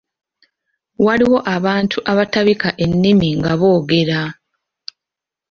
[1.05, 4.21] Waliwo abantu abatabika ennimi nga boogera.